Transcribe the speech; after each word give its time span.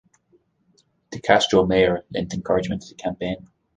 De 1.11 1.19
Castro 1.21 1.63
Mayer 1.67 2.03
lent 2.09 2.33
encouragement 2.33 2.81
to 2.81 2.87
the 2.89 2.95
campaign. 2.95 3.47